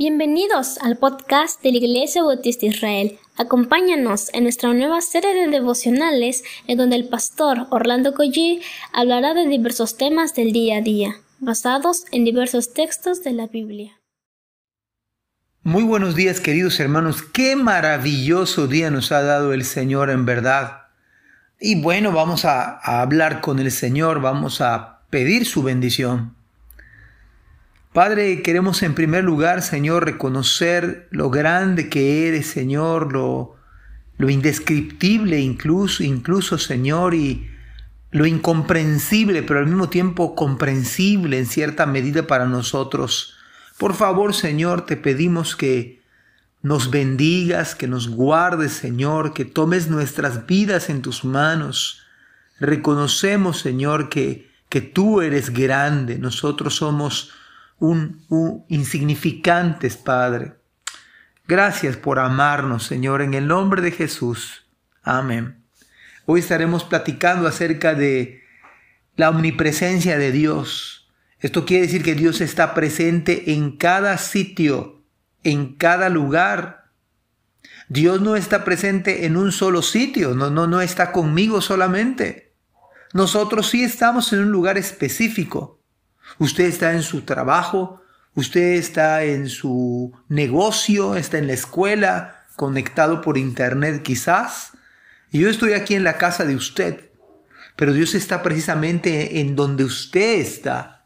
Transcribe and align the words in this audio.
Bienvenidos 0.00 0.78
al 0.78 0.96
podcast 0.96 1.60
de 1.60 1.72
la 1.72 1.78
Iglesia 1.78 2.22
Bautista 2.22 2.66
Israel. 2.66 3.18
Acompáñanos 3.36 4.32
en 4.32 4.44
nuestra 4.44 4.72
nueva 4.72 5.00
serie 5.00 5.34
de 5.34 5.48
devocionales 5.48 6.44
en 6.68 6.78
donde 6.78 6.94
el 6.94 7.08
pastor 7.08 7.66
Orlando 7.70 8.14
Collie 8.14 8.60
hablará 8.92 9.34
de 9.34 9.48
diversos 9.48 9.96
temas 9.96 10.36
del 10.36 10.52
día 10.52 10.76
a 10.76 10.82
día, 10.82 11.16
basados 11.40 12.04
en 12.12 12.24
diversos 12.24 12.74
textos 12.74 13.24
de 13.24 13.32
la 13.32 13.48
Biblia. 13.48 13.98
Muy 15.64 15.82
buenos 15.82 16.14
días 16.14 16.38
queridos 16.38 16.78
hermanos, 16.78 17.20
qué 17.20 17.56
maravilloso 17.56 18.68
día 18.68 18.92
nos 18.92 19.10
ha 19.10 19.22
dado 19.22 19.52
el 19.52 19.64
Señor 19.64 20.10
en 20.10 20.24
verdad. 20.24 20.82
Y 21.58 21.82
bueno, 21.82 22.12
vamos 22.12 22.44
a, 22.44 22.78
a 22.80 23.00
hablar 23.00 23.40
con 23.40 23.58
el 23.58 23.72
Señor, 23.72 24.20
vamos 24.20 24.60
a 24.60 25.00
pedir 25.10 25.44
su 25.44 25.64
bendición. 25.64 26.37
Padre, 27.98 28.42
queremos 28.42 28.84
en 28.84 28.94
primer 28.94 29.24
lugar, 29.24 29.60
Señor, 29.60 30.04
reconocer 30.04 31.08
lo 31.10 31.30
grande 31.30 31.88
que 31.88 32.28
eres, 32.28 32.46
Señor, 32.46 33.12
lo, 33.12 33.56
lo 34.18 34.30
indescriptible 34.30 35.40
incluso, 35.40 36.04
incluso, 36.04 36.58
Señor, 36.58 37.14
y 37.14 37.50
lo 38.12 38.24
incomprensible, 38.24 39.42
pero 39.42 39.58
al 39.58 39.66
mismo 39.66 39.88
tiempo 39.88 40.36
comprensible 40.36 41.40
en 41.40 41.46
cierta 41.46 41.86
medida 41.86 42.28
para 42.28 42.46
nosotros. 42.46 43.34
Por 43.78 43.94
favor, 43.94 44.32
Señor, 44.32 44.86
te 44.86 44.96
pedimos 44.96 45.56
que 45.56 46.00
nos 46.62 46.92
bendigas, 46.92 47.74
que 47.74 47.88
nos 47.88 48.10
guardes, 48.10 48.74
Señor, 48.74 49.34
que 49.34 49.44
tomes 49.44 49.88
nuestras 49.88 50.46
vidas 50.46 50.88
en 50.88 51.02
tus 51.02 51.24
manos. 51.24 52.04
Reconocemos, 52.60 53.58
Señor, 53.58 54.08
que, 54.08 54.48
que 54.68 54.82
tú 54.82 55.20
eres 55.20 55.50
grande, 55.50 56.20
nosotros 56.20 56.76
somos 56.76 57.32
un, 57.78 58.64
insignificantes, 58.68 59.96
Padre. 59.96 60.54
Gracias 61.46 61.96
por 61.96 62.18
amarnos, 62.18 62.84
Señor, 62.84 63.22
en 63.22 63.34
el 63.34 63.46
nombre 63.46 63.80
de 63.82 63.90
Jesús. 63.90 64.66
Amén. 65.02 65.64
Hoy 66.26 66.40
estaremos 66.40 66.84
platicando 66.84 67.46
acerca 67.46 67.94
de 67.94 68.42
la 69.16 69.30
omnipresencia 69.30 70.18
de 70.18 70.30
Dios. 70.30 71.10
Esto 71.40 71.64
quiere 71.64 71.86
decir 71.86 72.02
que 72.02 72.14
Dios 72.14 72.40
está 72.40 72.74
presente 72.74 73.52
en 73.52 73.76
cada 73.76 74.18
sitio, 74.18 75.02
en 75.42 75.74
cada 75.74 76.08
lugar. 76.10 76.90
Dios 77.88 78.20
no 78.20 78.36
está 78.36 78.64
presente 78.64 79.24
en 79.24 79.36
un 79.36 79.52
solo 79.52 79.80
sitio, 79.80 80.34
no, 80.34 80.50
no, 80.50 80.66
no 80.66 80.82
está 80.82 81.12
conmigo 81.12 81.62
solamente. 81.62 82.52
Nosotros 83.14 83.68
sí 83.70 83.82
estamos 83.82 84.32
en 84.34 84.40
un 84.40 84.50
lugar 84.50 84.76
específico. 84.76 85.77
Usted 86.38 86.64
está 86.64 86.92
en 86.92 87.02
su 87.02 87.22
trabajo, 87.22 88.02
usted 88.34 88.74
está 88.74 89.24
en 89.24 89.48
su 89.48 90.12
negocio, 90.28 91.16
está 91.16 91.38
en 91.38 91.46
la 91.46 91.54
escuela, 91.54 92.44
conectado 92.56 93.22
por 93.22 93.38
internet 93.38 94.02
quizás. 94.02 94.72
Y 95.30 95.40
yo 95.40 95.48
estoy 95.48 95.72
aquí 95.72 95.94
en 95.94 96.04
la 96.04 96.18
casa 96.18 96.44
de 96.44 96.54
usted, 96.54 97.10
pero 97.76 97.92
Dios 97.92 98.14
está 98.14 98.42
precisamente 98.42 99.40
en 99.40 99.56
donde 99.56 99.84
usted 99.84 100.40
está. 100.40 100.98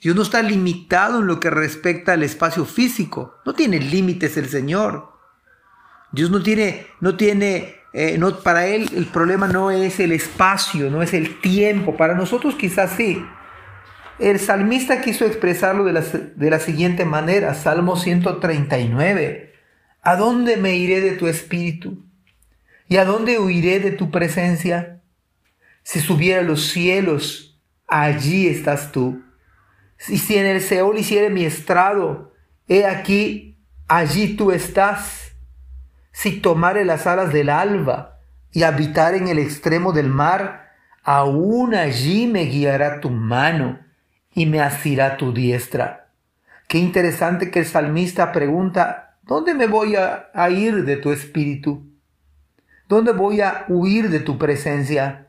Dios 0.00 0.16
no 0.16 0.22
está 0.22 0.42
limitado 0.42 1.20
en 1.20 1.26
lo 1.26 1.40
que 1.40 1.50
respecta 1.50 2.12
al 2.12 2.22
espacio 2.22 2.64
físico. 2.64 3.36
No 3.44 3.54
tiene 3.54 3.78
límites 3.78 4.36
el 4.36 4.48
Señor. 4.48 5.12
Dios 6.12 6.30
no 6.30 6.42
tiene, 6.42 6.86
no 7.00 7.16
tiene, 7.16 7.76
eh, 7.92 8.16
no, 8.18 8.38
para 8.40 8.66
Él 8.66 8.90
el 8.96 9.06
problema 9.06 9.46
no 9.46 9.70
es 9.70 10.00
el 10.00 10.12
espacio, 10.12 10.90
no 10.90 11.02
es 11.02 11.12
el 11.12 11.40
tiempo. 11.40 11.96
Para 11.96 12.14
nosotros 12.14 12.54
quizás 12.54 12.92
sí. 12.96 13.22
El 14.20 14.38
salmista 14.38 15.00
quiso 15.00 15.24
expresarlo 15.24 15.84
de 15.84 15.94
la, 15.94 16.02
de 16.02 16.50
la 16.50 16.60
siguiente 16.60 17.06
manera, 17.06 17.54
Salmo 17.54 17.96
139. 17.96 19.54
¿A 20.02 20.16
dónde 20.16 20.58
me 20.58 20.76
iré 20.76 21.00
de 21.00 21.12
tu 21.12 21.26
espíritu? 21.26 22.04
¿Y 22.86 22.98
a 22.98 23.06
dónde 23.06 23.38
huiré 23.38 23.80
de 23.80 23.92
tu 23.92 24.10
presencia? 24.10 25.00
Si 25.84 26.00
subiera 26.00 26.40
a 26.40 26.44
los 26.44 26.66
cielos, 26.66 27.58
allí 27.86 28.46
estás 28.46 28.92
tú. 28.92 29.22
Y 30.06 30.18
si 30.18 30.36
en 30.36 30.44
el 30.44 30.60
Seol 30.60 30.98
hiciere 30.98 31.30
mi 31.30 31.46
estrado, 31.46 32.34
he 32.68 32.84
aquí, 32.84 33.56
allí 33.88 34.36
tú 34.36 34.52
estás. 34.52 35.32
Si 36.12 36.40
tomare 36.40 36.84
las 36.84 37.06
alas 37.06 37.32
del 37.32 37.48
alba 37.48 38.18
y 38.52 38.64
habitar 38.64 39.14
en 39.14 39.28
el 39.28 39.38
extremo 39.38 39.94
del 39.94 40.08
mar, 40.10 40.72
aún 41.02 41.74
allí 41.74 42.26
me 42.26 42.44
guiará 42.44 43.00
tu 43.00 43.08
mano 43.08 43.88
y 44.34 44.46
me 44.46 44.60
asirá 44.60 45.16
tu 45.16 45.32
diestra. 45.32 46.08
Qué 46.68 46.78
interesante 46.78 47.50
que 47.50 47.60
el 47.60 47.66
salmista 47.66 48.32
pregunta, 48.32 49.16
¿dónde 49.22 49.54
me 49.54 49.66
voy 49.66 49.96
a, 49.96 50.30
ir 50.50 50.84
de 50.84 50.96
tu 50.96 51.10
espíritu? 51.12 51.84
¿Dónde 52.88 53.12
voy 53.12 53.40
a 53.40 53.64
huir 53.68 54.08
de 54.10 54.20
tu 54.20 54.38
presencia? 54.38 55.28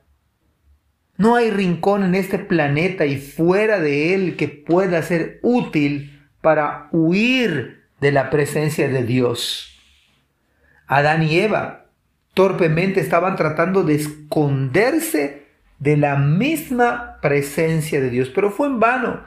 No 1.18 1.36
hay 1.36 1.52
rincón 1.52 2.04
en 2.04 2.16
este 2.16 2.40
planeta 2.40 3.06
y 3.06 3.18
fuera 3.18 3.80
de 3.80 4.14
él 4.14 4.36
que 4.36 4.48
pueda 4.48 5.02
ser 5.02 5.40
útil 5.44 6.28
para 6.42 6.90
huir 6.92 7.86
de 8.00 8.12
la 8.12 8.30
presencia 8.30 8.88
de 8.88 9.04
Dios. 9.04 9.80
Adán 10.88 11.24
y 11.24 11.40
Eva 11.40 11.86
torpemente 12.34 13.00
estaban 13.00 13.36
tratando 13.36 13.84
de 13.84 13.96
esconderse 13.96 15.41
de 15.82 15.98
la 15.98 16.16
misma 16.16 17.18
presencia 17.22 18.00
de 18.00 18.12
Dios. 18.12 18.30
Pero 18.34 18.52
fue 18.52 18.68
en 18.68 18.80
vano, 18.80 19.22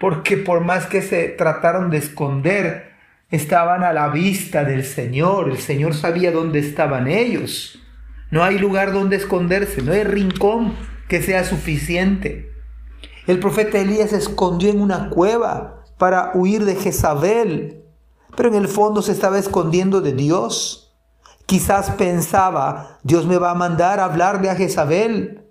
porque 0.00 0.36
por 0.36 0.60
más 0.60 0.86
que 0.86 1.02
se 1.02 1.28
trataron 1.28 1.90
de 1.90 1.98
esconder, 1.98 2.92
estaban 3.30 3.82
a 3.82 3.92
la 3.92 4.08
vista 4.08 4.64
del 4.64 4.84
Señor. 4.84 5.50
El 5.50 5.58
Señor 5.58 5.94
sabía 5.94 6.30
dónde 6.30 6.60
estaban 6.60 7.08
ellos. 7.08 7.80
No 8.30 8.44
hay 8.44 8.58
lugar 8.58 8.92
donde 8.92 9.16
esconderse, 9.16 9.82
no 9.82 9.92
hay 9.92 10.04
rincón 10.04 10.74
que 11.08 11.20
sea 11.20 11.44
suficiente. 11.44 12.52
El 13.26 13.40
profeta 13.40 13.78
Elías 13.78 14.10
se 14.10 14.18
escondió 14.18 14.70
en 14.70 14.80
una 14.80 15.10
cueva 15.10 15.84
para 15.98 16.30
huir 16.34 16.64
de 16.64 16.76
Jezabel, 16.76 17.82
pero 18.36 18.48
en 18.48 18.54
el 18.54 18.68
fondo 18.68 19.02
se 19.02 19.12
estaba 19.12 19.38
escondiendo 19.38 20.00
de 20.00 20.12
Dios. 20.12 20.94
Quizás 21.46 21.90
pensaba, 21.90 22.98
Dios 23.02 23.26
me 23.26 23.36
va 23.36 23.50
a 23.50 23.54
mandar 23.54 23.98
a 23.98 24.04
hablarle 24.04 24.48
a 24.48 24.54
Jezabel, 24.54 25.41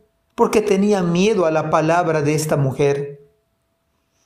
porque 0.42 0.64
tenía 0.64 1.04
miedo 1.04 1.46
a 1.46 1.52
la 1.52 1.70
palabra 1.70 2.24
de 2.24 2.34
esta 2.34 2.58
mujer. 2.58 3.30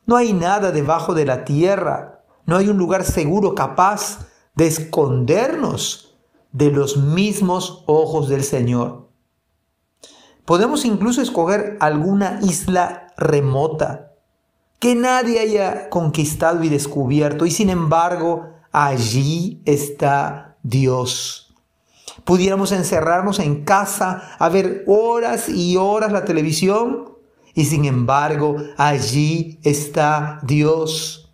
No 0.05 0.15
hay 0.15 0.31
nada 0.31 0.71
debajo 0.71 1.13
de 1.13 1.25
la 1.25 1.43
tierra, 1.43 2.21
no 2.45 2.55
hay 2.55 2.69
un 2.69 2.77
lugar 2.77 3.03
seguro 3.03 3.53
capaz 3.53 4.25
de 4.55 4.65
escondernos 4.65 6.15
de 6.53 6.71
los 6.71 6.95
mismos 6.95 7.83
ojos 7.85 8.29
del 8.29 8.45
Señor. 8.45 9.09
Podemos 10.45 10.85
incluso 10.85 11.21
escoger 11.21 11.75
alguna 11.81 12.39
isla 12.43 13.07
remota 13.17 14.13
que 14.79 14.95
nadie 14.95 15.41
haya 15.41 15.89
conquistado 15.89 16.63
y 16.63 16.69
descubierto 16.69 17.45
y 17.45 17.51
sin 17.51 17.69
embargo 17.69 18.53
allí 18.71 19.61
está 19.65 20.55
Dios 20.63 21.44
pudiéramos 22.23 22.71
encerrarnos 22.71 23.39
en 23.39 23.63
casa 23.63 24.35
a 24.38 24.49
ver 24.49 24.83
horas 24.88 25.49
y 25.49 25.77
horas 25.77 26.11
la 26.11 26.25
televisión 26.25 27.16
y 27.53 27.66
sin 27.66 27.85
embargo 27.85 28.57
allí 28.77 29.59
está 29.63 30.39
Dios. 30.44 31.25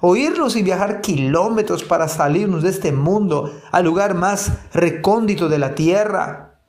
Oírnos 0.00 0.54
y 0.54 0.62
viajar 0.62 1.00
kilómetros 1.00 1.82
para 1.82 2.06
salirnos 2.06 2.62
de 2.62 2.70
este 2.70 2.92
mundo 2.92 3.52
al 3.72 3.84
lugar 3.84 4.14
más 4.14 4.52
recóndito 4.72 5.48
de 5.48 5.58
la 5.58 5.74
tierra. 5.74 6.60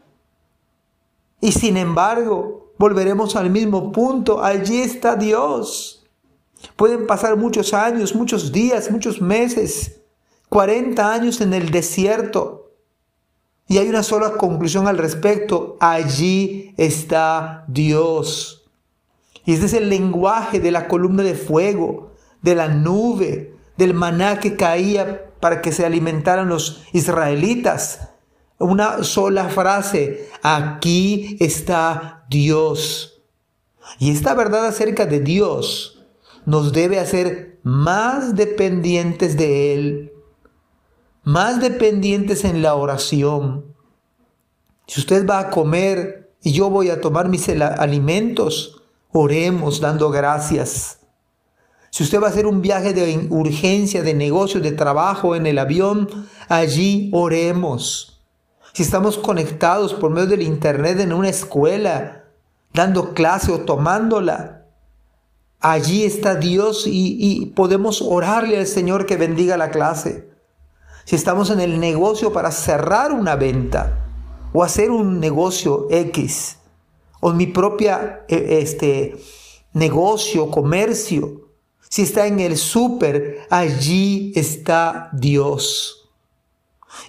Y 1.39 1.51
sin 1.51 1.77
embargo, 1.77 2.73
volveremos 2.79 3.35
al 3.35 3.51
mismo 3.51 3.91
punto. 3.91 4.43
Allí 4.43 4.81
está 4.81 5.15
Dios. 5.15 6.07
Pueden 6.75 7.05
pasar 7.05 7.37
muchos 7.37 7.73
años, 7.73 8.15
muchos 8.15 8.51
días, 8.51 8.89
muchos 8.89 9.21
meses, 9.21 10.01
40 10.49 11.13
años 11.13 11.39
en 11.39 11.53
el 11.53 11.69
desierto. 11.69 12.58
Y 13.69 13.77
hay 13.77 13.87
una 13.87 14.01
sola 14.01 14.31
conclusión 14.31 14.87
al 14.87 14.97
respecto. 14.97 15.77
Allí 15.79 16.73
está 16.75 17.65
Dios. 17.67 18.65
Y 19.45 19.53
este 19.53 19.67
es 19.67 19.73
el 19.73 19.89
lenguaje 19.89 20.59
de 20.59 20.71
la 20.71 20.87
columna 20.87 21.21
de 21.21 21.35
fuego, 21.35 22.11
de 22.41 22.55
la 22.55 22.67
nube, 22.67 23.55
del 23.77 23.93
maná 23.93 24.39
que 24.39 24.55
caía 24.55 25.31
para 25.39 25.61
que 25.61 25.71
se 25.71 25.85
alimentaran 25.85 26.49
los 26.49 26.83
israelitas. 26.93 28.09
Una 28.57 29.03
sola 29.03 29.49
frase. 29.49 30.27
Aquí 30.41 31.37
está 31.39 32.25
Dios. 32.27 33.21
Y 33.99 34.09
esta 34.09 34.33
verdad 34.33 34.65
acerca 34.65 35.05
de 35.05 35.19
Dios 35.19 36.03
nos 36.47 36.73
debe 36.73 36.99
hacer 36.99 37.59
más 37.61 38.35
dependientes 38.35 39.37
de 39.37 39.73
Él 39.75 40.08
más 41.29 41.61
dependientes 41.61 42.43
en 42.43 42.63
la 42.63 42.73
oración. 42.73 43.75
Si 44.87 44.99
usted 44.99 45.27
va 45.27 45.37
a 45.37 45.49
comer 45.51 46.31
y 46.41 46.53
yo 46.53 46.71
voy 46.71 46.89
a 46.89 47.01
tomar 47.01 47.29
mis 47.29 47.47
alimentos, 47.49 48.81
oremos 49.11 49.79
dando 49.79 50.09
gracias. 50.09 51.01
Si 51.91 52.01
usted 52.01 52.19
va 52.19 52.27
a 52.27 52.29
hacer 52.31 52.47
un 52.47 52.63
viaje 52.63 52.95
de 52.95 53.27
urgencia, 53.29 54.01
de 54.01 54.15
negocio, 54.15 54.59
de 54.59 54.71
trabajo 54.71 55.35
en 55.35 55.45
el 55.45 55.59
avión, 55.59 56.09
allí 56.47 57.11
oremos. 57.13 58.23
Si 58.73 58.81
estamos 58.81 59.19
conectados 59.19 59.93
por 59.93 60.09
medio 60.09 60.29
del 60.29 60.41
Internet 60.41 60.99
en 60.99 61.13
una 61.13 61.29
escuela, 61.29 62.23
dando 62.73 63.13
clase 63.13 63.51
o 63.51 63.59
tomándola, 63.59 64.65
allí 65.59 66.05
está 66.05 66.33
Dios 66.33 66.87
y, 66.87 67.17
y 67.19 67.45
podemos 67.47 68.01
orarle 68.01 68.57
al 68.57 68.65
Señor 68.65 69.05
que 69.05 69.15
bendiga 69.15 69.57
la 69.57 69.69
clase. 69.69 70.29
Si 71.09 71.15
estamos 71.15 71.49
en 71.49 71.59
el 71.59 71.79
negocio 71.79 72.31
para 72.31 72.51
cerrar 72.51 73.11
una 73.11 73.35
venta 73.35 73.97
o 74.53 74.63
hacer 74.63 74.91
un 74.91 75.19
negocio 75.19 75.87
X, 75.89 76.59
o 77.19 77.33
mi 77.33 77.47
propia 77.47 78.25
eh, 78.27 78.59
este, 78.61 79.17
negocio, 79.73 80.51
comercio, 80.51 81.47
si 81.89 82.03
está 82.03 82.27
en 82.27 82.39
el 82.39 82.57
súper, 82.57 83.47
allí 83.49 84.33
está 84.35 85.09
Dios. 85.11 86.11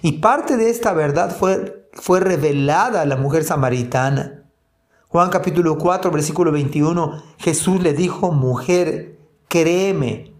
Y 0.01 0.13
parte 0.13 0.57
de 0.57 0.71
esta 0.71 0.93
verdad 0.93 1.37
fue, 1.37 1.87
fue 1.93 2.21
revelada 2.21 3.01
a 3.01 3.05
la 3.05 3.17
mujer 3.17 3.43
samaritana. 3.43 4.45
Juan 5.09 5.29
capítulo 5.29 5.77
4, 5.77 6.09
versículo 6.09 6.51
21, 6.51 7.21
Jesús 7.37 7.83
le 7.83 7.93
dijo, 7.93 8.31
mujer, 8.31 9.19
créeme 9.47 10.31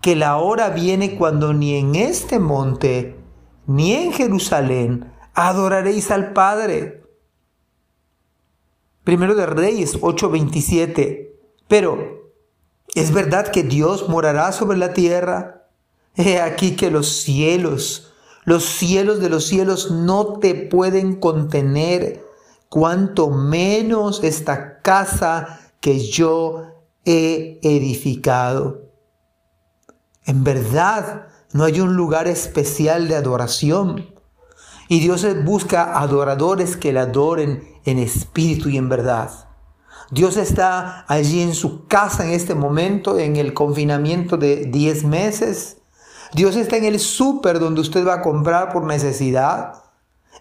que 0.00 0.16
la 0.16 0.38
hora 0.38 0.70
viene 0.70 1.16
cuando 1.16 1.52
ni 1.52 1.74
en 1.74 1.94
este 1.94 2.38
monte, 2.38 3.16
ni 3.66 3.92
en 3.92 4.12
Jerusalén 4.12 5.12
adoraréis 5.34 6.10
al 6.10 6.32
Padre. 6.32 7.02
Primero 9.04 9.34
de 9.34 9.46
Reyes 9.46 9.98
8:27. 10.00 11.36
Pero, 11.68 12.32
¿es 12.94 13.12
verdad 13.12 13.48
que 13.48 13.62
Dios 13.62 14.08
morará 14.08 14.52
sobre 14.52 14.76
la 14.76 14.92
tierra? 14.92 15.68
He 16.16 16.40
aquí 16.40 16.76
que 16.76 16.90
los 16.90 17.08
cielos, 17.08 18.12
los 18.44 18.64
cielos 18.64 19.20
de 19.20 19.28
los 19.28 19.46
cielos 19.46 19.90
no 19.90 20.38
te 20.40 20.54
pueden 20.54 21.16
contener, 21.16 22.24
cuanto 22.68 23.30
menos 23.30 24.24
esta 24.24 24.80
casa 24.80 25.60
que 25.80 26.00
yo 26.00 26.64
he 27.04 27.58
edificado. 27.62 28.89
En 30.30 30.44
verdad, 30.44 31.26
no 31.52 31.64
hay 31.64 31.80
un 31.80 31.96
lugar 31.96 32.28
especial 32.28 33.08
de 33.08 33.16
adoración. 33.16 34.14
Y 34.86 35.00
Dios 35.00 35.26
busca 35.44 35.98
adoradores 35.98 36.76
que 36.76 36.92
le 36.92 37.00
adoren 37.00 37.68
en 37.84 37.98
espíritu 37.98 38.68
y 38.68 38.76
en 38.76 38.88
verdad. 38.88 39.28
Dios 40.12 40.36
está 40.36 41.04
allí 41.08 41.40
en 41.42 41.56
su 41.56 41.88
casa 41.88 42.24
en 42.24 42.30
este 42.30 42.54
momento, 42.54 43.18
en 43.18 43.34
el 43.34 43.54
confinamiento 43.54 44.36
de 44.36 44.66
10 44.66 45.02
meses. 45.02 45.78
Dios 46.32 46.54
está 46.54 46.76
en 46.76 46.84
el 46.84 47.00
súper 47.00 47.58
donde 47.58 47.80
usted 47.80 48.06
va 48.06 48.14
a 48.14 48.22
comprar 48.22 48.72
por 48.72 48.84
necesidad. 48.84 49.82